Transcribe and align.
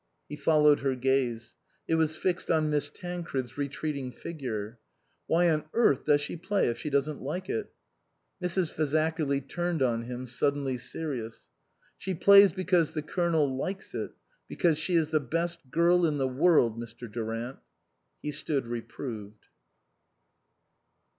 He 0.27 0.35
followed 0.35 0.79
her 0.79 0.95
gaze. 0.95 1.57
It 1.87 1.93
was 1.93 2.15
fixed 2.17 2.49
on 2.49 2.71
Miss 2.71 2.89
Tancred's 2.89 3.55
retreating 3.55 4.11
figure." 4.11 4.79
Why 5.27 5.47
on 5.51 5.65
earth 5.75 6.05
does 6.05 6.21
she 6.21 6.37
play 6.37 6.69
if 6.69 6.79
she 6.79 6.89
doesn't 6.89 7.21
like 7.21 7.47
it?" 7.51 7.71
Mrs. 8.41 8.73
Fazakerly 8.73 9.47
turned 9.47 9.83
on 9.83 10.05
him, 10.05 10.25
suddenly 10.25 10.75
serious." 10.75 11.49
She 11.99 12.15
plays 12.15 12.51
because 12.51 12.93
the 12.95 13.03
Colonel 13.03 13.55
likes 13.55 13.93
it 13.93 14.13
be 14.47 14.55
cause 14.55 14.79
she 14.79 14.95
is 14.95 15.09
the 15.09 15.19
best 15.19 15.69
girl 15.69 16.03
in 16.07 16.17
the 16.17 16.27
world, 16.27 16.79
Mr. 16.79 17.07
Durant." 17.07 17.59
He 18.23 18.31
stood 18.31 18.65
reproved. 18.65 19.45